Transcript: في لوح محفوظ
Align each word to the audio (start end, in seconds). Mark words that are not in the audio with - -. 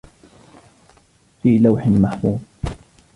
في 1.43 1.57
لوح 1.57 1.87
محفوظ 1.87 2.39